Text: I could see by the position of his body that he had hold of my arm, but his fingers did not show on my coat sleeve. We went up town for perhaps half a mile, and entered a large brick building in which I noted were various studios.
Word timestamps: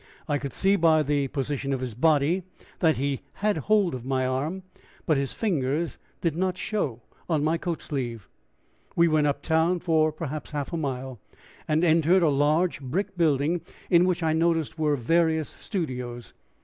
I 0.27 0.39
could 0.39 0.51
see 0.51 0.75
by 0.77 1.03
the 1.03 1.27
position 1.27 1.73
of 1.73 1.79
his 1.79 1.93
body 1.93 2.41
that 2.79 2.97
he 2.97 3.21
had 3.33 3.57
hold 3.69 3.93
of 3.93 4.03
my 4.03 4.25
arm, 4.25 4.63
but 5.05 5.15
his 5.15 5.31
fingers 5.31 5.99
did 6.21 6.35
not 6.35 6.57
show 6.57 7.03
on 7.29 7.43
my 7.43 7.59
coat 7.59 7.83
sleeve. 7.83 8.27
We 8.95 9.07
went 9.07 9.27
up 9.27 9.43
town 9.43 9.79
for 9.79 10.11
perhaps 10.11 10.49
half 10.49 10.73
a 10.73 10.75
mile, 10.77 11.19
and 11.67 11.83
entered 11.83 12.23
a 12.23 12.29
large 12.29 12.81
brick 12.81 13.15
building 13.15 13.61
in 13.91 14.05
which 14.05 14.23
I 14.23 14.33
noted 14.33 14.75
were 14.75 14.95
various 14.95 15.49
studios. 15.49 16.33